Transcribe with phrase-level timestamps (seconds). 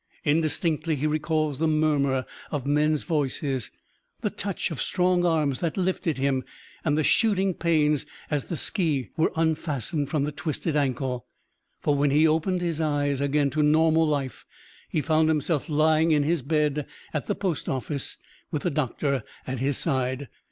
[0.25, 3.69] Indistinctly he recalls the murmur of men's voices,
[4.21, 6.43] the touch of strong arms that lifted him,
[6.83, 11.27] and the shooting pains as the ski were unfastened from the twisted ankle...
[11.81, 14.43] for when he opened his eyes again to normal life
[14.89, 18.17] he found himself lying in his bed at the post office
[18.49, 20.29] with the doctor at his side.